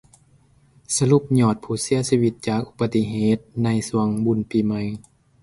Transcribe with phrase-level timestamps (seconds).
[0.95, 4.81] ສະຫຼຸບຍອດຜູ້ເສຍຊີວິດຈາກອຸບັດຕິເຫດໃນຊ່ວງບຸນປີໃໝ່